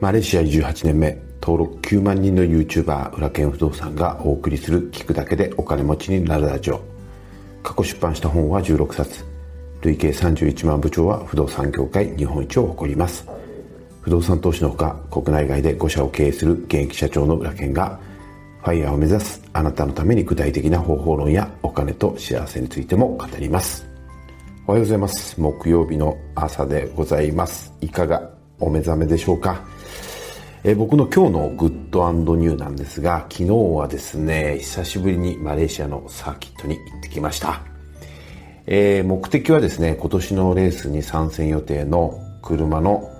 [0.00, 6.80] マレーシア18年目登録9万人の YouTuber 裏剣不動産がお送りする聞くだけでお金持ちになるラジオ。
[7.62, 9.22] 過去出版した本は16冊。
[9.82, 13.26] 累計31万部長は不動産業界日本一を誇ります。
[14.00, 18.00] 不動産投資のほか国内外で5社を経営する現役社長の裏剣が
[18.62, 23.86] ファイヤーを目指すあなたのために具体的な方法論やお金と幸せについても語ります。
[24.66, 25.38] おはようございます。
[25.38, 27.70] 木曜日の朝でございます。
[27.82, 29.62] いかがお目覚めでしょうか？
[30.62, 37.62] えー、僕の今日のグッドニューなんですが、昨日はですね、久しぶりにマレーシアのサーキットに行ってきました。
[38.66, 43.10] えー、目的はですね、今年のレースに参戦予定の車の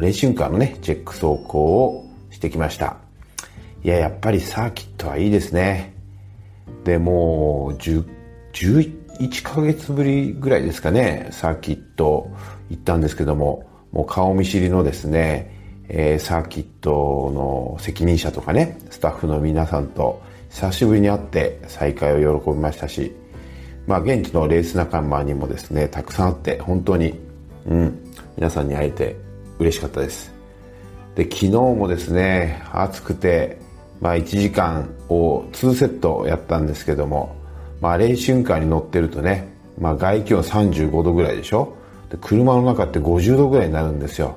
[0.00, 2.96] レーシングカーのね、チェック走行をしてきました。
[3.84, 5.92] いや、やっぱりサーキットはいいですね。
[6.84, 8.08] で、もう、10、
[8.54, 12.30] 11ヶ月ぶりぐらいですかね、サーキット
[12.70, 15.57] 行ったんですけども、もう顔見知りのですね、
[15.88, 23.14] えー、サーキットの責任者とかね、スタッフの皆さんと久しぶりに会って再会を喜びましたし、
[23.86, 27.18] まあ現地のレース仲間にもですね、たくさん会って本当に、
[27.66, 27.98] うん、
[28.36, 29.16] 皆さんに会えて
[29.58, 30.32] 嬉しかったです。
[31.14, 33.58] で、昨日もですね、暑くて、
[34.00, 37.34] まあ1時間を2セットやったんですけども、
[37.80, 41.74] まあレーシングカーに乗ってるとね、まあ外気温35度ぐらいでしょ？
[42.10, 44.36] で車の中って50度ぐらいになるんですよ。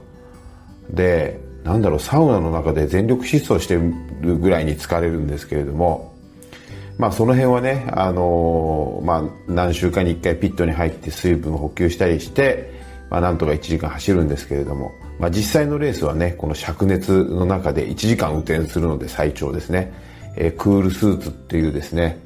[0.90, 3.76] でなんだろうサウナの中で全力疾走して
[4.22, 6.12] るぐらいに疲れるんですけれども
[6.98, 12.72] まあその辺はね、あのー、まあ、何週間に1回ピットに入って水分補給したりして、
[13.10, 19.92] まあ、なんとか1時間走るんですけれども、まあ、実際のレースはねこの灼熱の中で1時間運転するので最長ですね、
[20.36, 22.20] えー、クールスーツっていうですね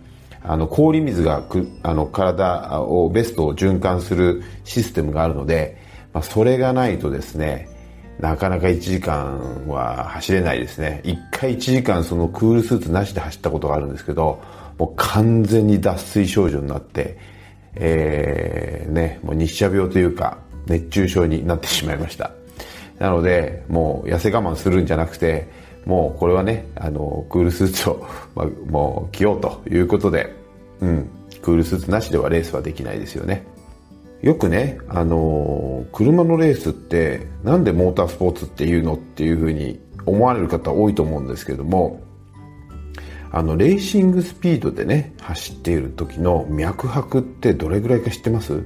[0.44, 5.78] あの氷水がくあの体をベストを循環するシステムがあるので、
[6.14, 7.70] まあ、それがないとですね
[8.20, 11.02] なかなか1時間は走れないですね。
[11.04, 14.42] 1回1時間そのクールスーツなしで走ったことがあるんですけど、
[14.78, 17.18] もう完全に脱水症状になって、
[17.76, 20.38] えー、ね、もう日射病というか、
[20.68, 22.32] 熱中症になってしまいました。
[23.00, 25.48] なので、もう痩せ我慢するんじゃなくて、
[25.86, 30.34] もうこれはね、あの、クールスーツを、ま、もう着ようということで、
[30.80, 31.10] うん、
[31.42, 33.46] クールスーツなしではレースはできないですよね。
[34.26, 42.02] よくね、あのー、車のレースってなんでモータースポーツっていうのっていうふうに思われる方多いと思うんですけども、
[43.32, 48.64] あの、レーシングスピードでね、走っている時の脈拍ってどれぐらいか知ってます？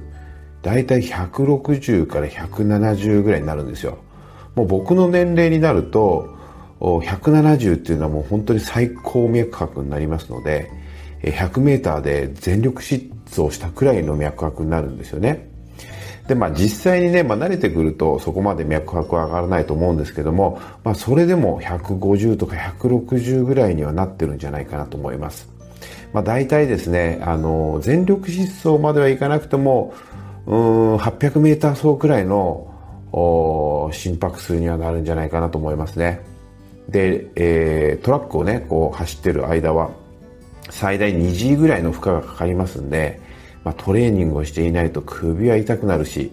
[0.62, 3.98] 大体160から170ぐらいになるんですよ。
[4.54, 6.38] もう僕の年齢になると、
[6.80, 10.70] 170っていうのはもう本当に最高脈拍になりますので、
[11.22, 15.49] 100メーターで全力疾走したくらいの脈拍になるんですよね。
[16.30, 25.48] で、まあ実際にね、まあ慣れてくるとそこまで脈拍は上がらないと思うんですけども、まあそれでも150とか160ぐらいにはなってるんじゃないかなと思います。
[26.12, 29.92] まあ大体ですね、あの、全力疾走まではいかなくても、
[30.46, 32.68] うん、800メーター走くらいの
[33.92, 36.20] 心拍数にはなるんじゃないかなと思いますね。
[36.88, 39.90] で、えー、トラックをね、こう走ってる間は、
[40.70, 43.20] 最大2 g ぐらいの負荷がかかりますんで、
[43.64, 46.32] まあ、トレーニングをしていないと首は痛くなるし、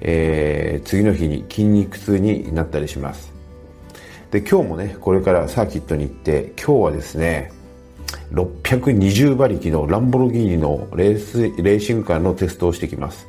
[0.00, 3.32] えー、次の日に筋肉痛になったりします。
[4.30, 7.52] で、今日もね、これからサーキットに行って、今日はですね、
[8.32, 13.26] 620馬力のランボルギーニのレース、レーシングカーのテストをしてきます。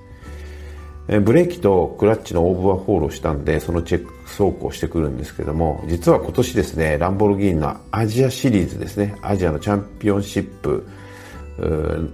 [1.07, 10.86] ブレーキとクラッチのオーバーホールをしたんで、そのチェック走行してくるんですけども、実は今年ですね、ランボルギーニのアジアシリーズですね、アジアのチャンピオンシップ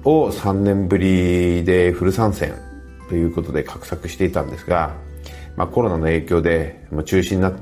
[0.03, 2.55] を3年ぶりでフル参戦
[3.09, 4.95] ということで画策していたんですが、
[5.55, 7.53] まあ、コロナの影響で中止になっ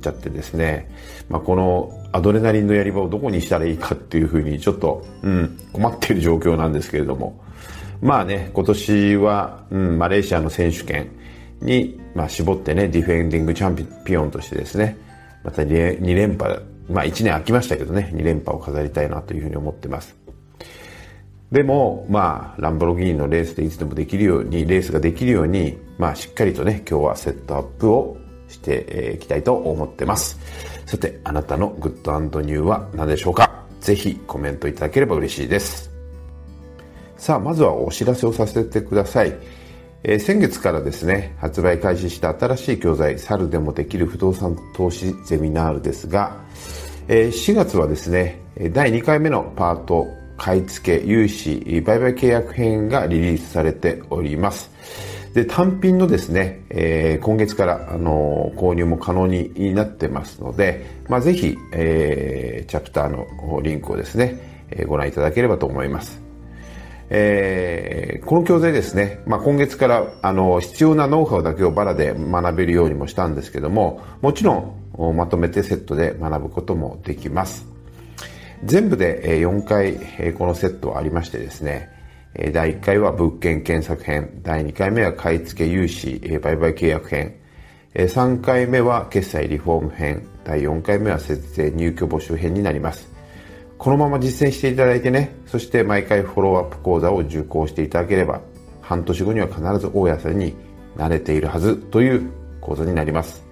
[0.00, 0.90] ちゃってですね、
[1.28, 7.42] まあ、このアドレナリンのやり場をどこにしたらいいかっていうふうにちょっと、うん、困っている状況なんですけれども、
[8.00, 11.10] まあね、今年は、うん、マレーシアの選手権
[11.60, 14.96] に、まあ、絞ってね、ディフェンディングチャンピオンとしてですね、
[15.44, 20.21] また 2, 2連覇、まあ1年空きましたけどね、2連覇を飾りたいなというふうに思ってます。
[21.52, 28.16] でも、まあ、ランボルギーニのレースでいつでもできるように、レースができるように、まあ、しっかりとね、今日はセットアップを
[28.48, 30.38] していきたいと思ってます。
[30.86, 33.66] さて、あなたのグッドニューは何でしょうか？
[33.80, 35.90] ぜひコメントいただければ嬉しいです。
[37.18, 39.36] さあ、まずはお知らせをさせてください。
[40.04, 46.34] えー、先月からですね、発売開始した新しい教材、猿でもできる不動産投資ゼミナールですが、
[47.08, 48.40] えー、4月はですね、
[48.72, 50.06] 第2回目のパート
[50.36, 54.70] 買い付け、融資、売買契約編がリリースされております。
[55.34, 66.22] で、単品のですね、えー、今月から、あの購入も可能になってますので、まあ、ぜひ、えー、チャプターのリンクをですね、えー、ご覧いただければと思います。
[67.14, 77.71] えー、この教材ですね、まあ、今月からあの必要なノウハウだけをバラで学べるようにもしたんですけどももちろんまとめてセットで学ぶこともできます
[78.64, 81.90] 全部で4回このセットありましてですね
[82.52, 87.36] 第1回は物件検索編第2回目は買い付け融資売買契約編
[87.94, 93.12] 3回目は決済リフォーム編第4回目は節税入居募集編になります
[93.82, 98.40] このまま実践していただいてね、そして毎回フォローアップ講座を受講していただければ、
[98.80, 100.54] 半年後には必ず大家さんに
[100.96, 102.30] 慣れているはずという
[102.60, 103.42] 講座になります。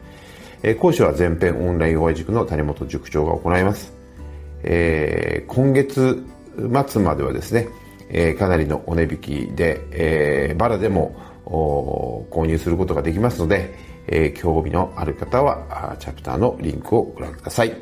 [0.78, 3.99] 講師は全編オンライン応援塾の谷本塾長が行います。
[4.62, 6.24] えー、今月
[6.90, 7.68] 末まではですね、
[8.08, 13.74] えー、かなりのお値引きで、えー、バラでも購入することができますので、
[14.06, 17.74] えー、興味のある方はチャプターのリンクをご覧ください。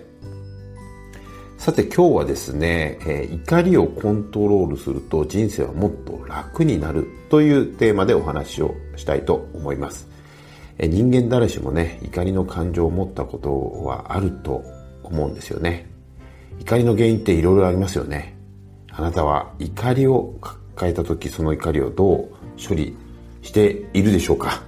[1.57, 10.09] さて今日はですね、えー、怒りをコントロールすると人生はもっと楽になるというテーマでお話をしたいと思います。
[10.79, 14.63] えー、人間誰しもね、怒りの感情を持ったことはあると
[15.03, 15.88] 思うんですよね。
[16.61, 18.37] 怒りの原因っていろいろありますよね。
[18.91, 22.29] あなたは怒りを抱えた時その怒りをどう
[22.69, 22.97] 処理
[23.43, 24.63] しているでしょうか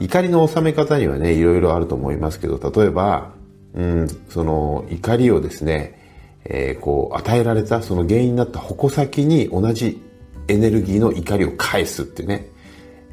[0.00, 3.32] 怒りの収め方にはね、いろいろあると思いますけど、例えば、
[3.74, 5.98] うん、その怒りをですね、
[6.44, 10.02] えー、こう与えられたその原因になった矛先に同じ
[10.48, 12.48] エネルギーの怒りを返すってね、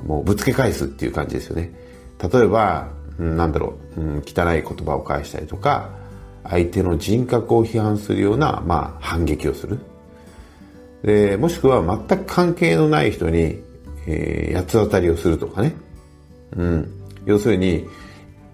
[0.04, 1.72] もうぶつけ返すっていう感じですよね。
[2.22, 5.92] 例えば、うん、なんだろう、うん、汚い言葉を返したりとか、
[6.50, 9.80] 相手の人格を批判するような、まあ、反撃をする。
[11.04, 13.62] で、もしくは全く関係のない人に、
[14.08, 15.76] えー、八つ当たりをするとかね。
[16.56, 16.92] うん。
[17.26, 17.88] 要するに、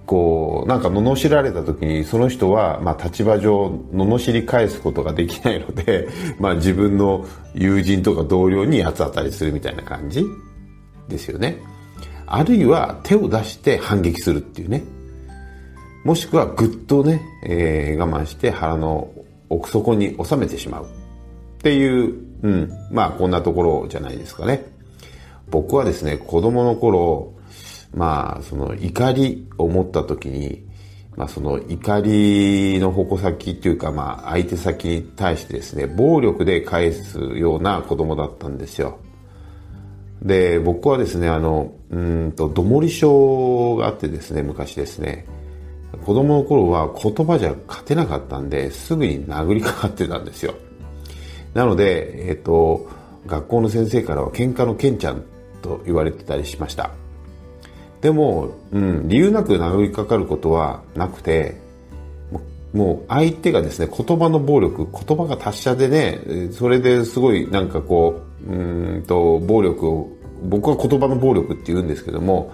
[0.05, 6.07] こうなんか罵られた時にその人は、まあ、立場上罵り返すことができないので、
[6.39, 10.23] まあ、自分の友人とか同僚に八つ当たりするみたいな感じ
[11.07, 11.59] ですよね
[12.27, 14.83] あるいは手を出して反撃するっていうね
[16.05, 19.11] もしくはぐっとね、えー、我慢して腹の
[19.49, 20.85] 奥底に収めてしまう。
[20.85, 20.87] っ
[21.57, 22.13] ていう、
[22.43, 24.63] うん、まあこんなところじゃないですかね。
[25.49, 27.35] 僕はですね子供の頃
[27.95, 30.63] まあ、その怒りを持った時に、
[31.15, 38.99] まあ、その怒りの矛先っていうか、まあ、相手先に対してですね、暴力で返すような子供だったんですよ。
[40.21, 45.25] で、僕はですね、あの、うんと、どもり症があってですね、昔ですね、
[46.03, 50.55] 子供の頃は言葉じゃ勝てなかったんで、すぐに殴りかかってたんですよ。
[51.53, 52.89] なので、えっ、と、
[53.25, 55.23] 学校の先生からは喧嘩のケンちゃん
[55.61, 56.91] と言われてたりしました。
[58.01, 61.59] でも、うん、理由なく殴りかかることはなくて、
[62.73, 70.09] もう相手がですね、言葉の暴力、言葉が達者でね、それですごいなんかこう、うんと、暴力を、
[70.43, 72.53] 僕は言葉の暴力って言うんですけども、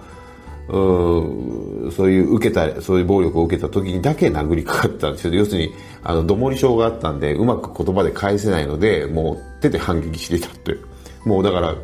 [0.68, 5.34] うそういう受けた、そういう暴力を受けた時にだけ殴りかかったんですよ。
[5.34, 10.76] 要するに、あの、どもり症があったんで、うまく言葉で返せないので、もう手で反撃してたって。
[11.24, 11.74] もうだから、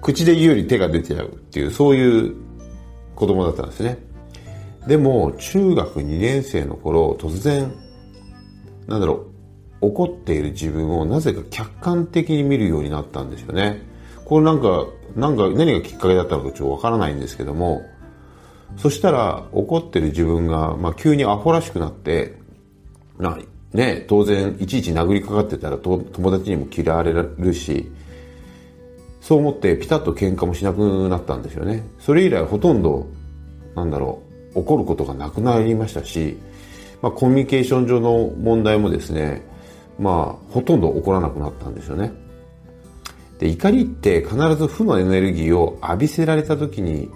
[0.00, 2.34] 口で言うより手が出てちゃうっていう、そういう
[3.14, 3.98] 子供だったんですね。
[4.86, 7.72] でも、中学2年生の頃、突然、
[8.88, 9.26] なんだろ
[9.80, 13.82] う、怒っている自分をなぜか客観的に見るようになったんですよね。
[14.24, 17.82] これなんか、なんか何がきっかけだったのかちょっとわからないんですけども、
[18.76, 22.34] そしたら怒ってる自分が、まあ、急にアホらしくなって、
[23.18, 23.38] な
[23.72, 27.90] ね、当然いちいち殴りかかってたら友達にも嫌われるし、
[29.20, 31.82] そう思ってピタッと喧嘩もしなくなったんですよね。
[32.00, 33.06] それ以来ほとんど、
[33.74, 34.22] なんだろ
[34.54, 36.36] う、怒ることがなくなりましたし、
[37.00, 39.42] まあコミュニケーション上の問題もですね、
[39.98, 42.12] まあほとんど起こらなくなったんですよね。
[43.38, 47.08] で、怒りって必ず負のエネルギーを浴びせられた時に、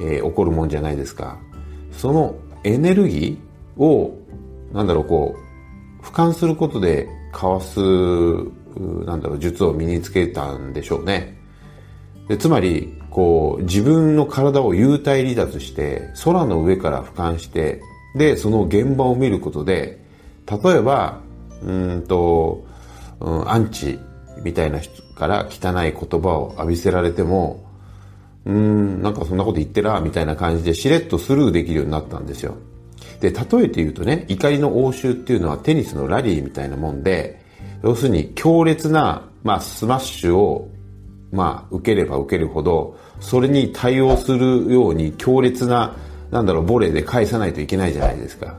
[0.00, 1.38] えー、起こるもんじゃないですか。
[1.92, 4.18] そのエネルギーを、
[4.72, 5.36] なんだろう、こ
[6.02, 11.36] う、俯瞰することでかわす、なんだろう、術を身につけたんでしょうね。
[12.28, 17.80] でつまり、こう、自分の体を幽体離脱して、空の上から俯瞰して、
[18.16, 20.00] で、その現場を見ることで、
[20.46, 21.20] 例えば、
[21.62, 22.64] うんと、
[23.20, 23.98] うん、アンチ
[24.42, 27.64] みたいな人から汚い言葉を浴びせられても、
[28.46, 32.56] うん、なんかそんなこと言ってら、みたいな感じでしれっとスルーできるようになったんですよ。
[33.20, 37.42] で、例えて言うとね、怒りの応酬っていうのはテニスのラリーみたいなもんで、
[37.82, 40.70] 要するに強烈な、まあ、スマッシュを
[41.32, 45.96] まあ、受ければ受けるほど、それに対応するように強烈な
[46.34, 48.58] なんだろうボレーで返さないといけないじゃないですか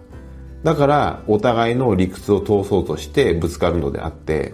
[0.64, 4.54] だからお互いの理屈を通そうとしてぶつかるのであって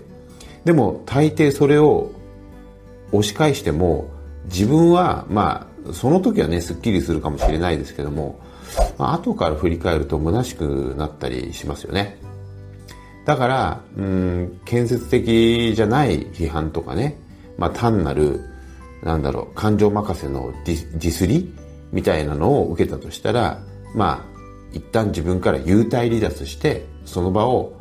[0.65, 2.11] でも大抵それを
[3.11, 4.09] 押し返しても
[4.45, 8.39] 自分はまあその時はねすっきりするかもしれないですけども、
[8.97, 12.17] まあ、後から振り返ると虚しくなったりしますよね。
[13.25, 17.17] だからうん建設的じゃない批判とかね、
[17.57, 18.41] まあ、単なる
[19.03, 21.53] なんだろう感情任せのディスり
[21.91, 23.61] みたいなのを受けたとしたら
[23.95, 24.31] まあ
[24.73, 27.73] 一旦自分から幽体離脱してその場を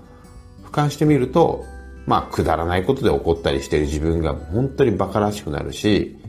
[0.65, 1.65] 俯瞰してみると
[2.07, 6.20] まあくだらないことで怒ったりしてる自分が本当に馬鹿らしくなるし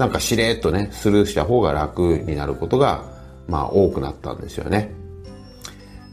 [0.00, 3.04] なんかしれっとねスルーした方が楽になることが
[3.46, 4.94] まあ多くなったんですよね。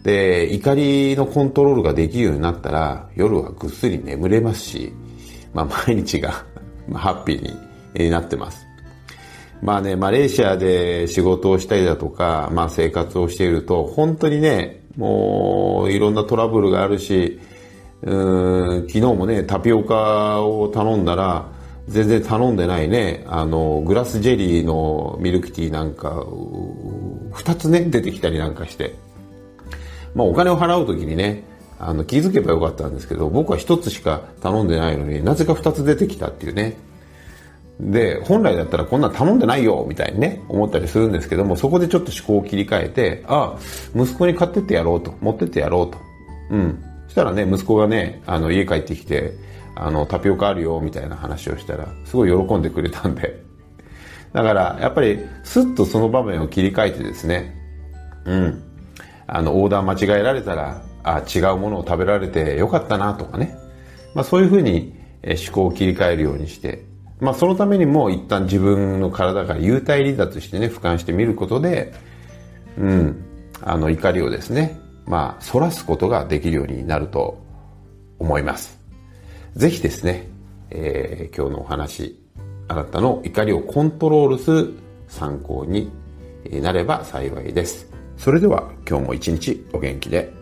[0.04, 4.94] で怒りのコントロールができるようになったら夜はぐっすり眠れますし、
[5.54, 6.44] まあ、毎日が
[6.94, 8.66] ハッピーになってます。
[9.62, 17.40] まあね、マレーシアで仕事をしたりだとか、まあ生活をしていると、本当にね、もういろんなトラブルがあるし、
[18.04, 21.57] うん昨日もね、タピオカを頼んだら、
[21.88, 26.26] 全然頼んでないね、あの、グラスジェリーのミルクティーなんか、
[27.32, 28.96] 二つね、出てきたりなんかして。
[30.14, 31.44] まあお金を払うときにね、
[31.80, 36.76] あの、気づけばよかったんですけど、僕は一つしか頼んでないのになぜか二つ出てきたっていうね。
[37.80, 43.60] で、本来だったらこんなん頼んでないよみたいにね、思ったりするんですけども、そこでちょっと思考を切り替えて、ああ、
[43.96, 46.00] 息子に買ってってやろうと、持ってってやろうと。
[46.50, 46.84] うん。
[47.06, 49.34] そしたらね、息子がね、あの、家帰ってきて、
[49.80, 53.44] あの、タピオカあるよみたいな話をしたら、すごい喜んでくれたんで。
[54.34, 57.56] だから、やっぱり、スッとその場面を切り替えてですね、
[58.26, 58.64] うん。
[59.28, 63.58] あの、オーダー間違えられたら、あ違うものを食べられてよかったなとかね。
[64.14, 64.94] まあそういうふうに
[65.24, 66.84] 思考を切り替えるようにして、
[67.20, 71.94] まあそのためにも一旦自分の体から幽体離脱してね、俯瞰してみることで、
[72.78, 73.24] うん、
[73.62, 77.42] あの怒りをですね、まあ、反らすことができるようになると
[78.20, 78.78] 思います。
[79.58, 80.30] ぜひですね、
[80.70, 82.16] えー、今日のお話、
[82.68, 84.74] あなたの怒りをコントロールする
[85.08, 85.92] 参考に
[86.62, 87.92] なれば幸いです。
[88.18, 90.37] それでは今日も一日お元気で。